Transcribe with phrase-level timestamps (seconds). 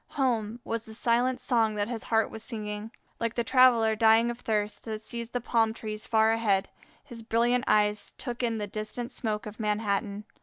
[0.13, 0.59] home!
[0.63, 2.89] was the silent song that his heart was singing.
[3.19, 6.71] Like the traveller dying of thirst, that sees the palm trees far ahead,
[7.03, 10.25] his brilliant eyes took in the distant smoke of Manhattan.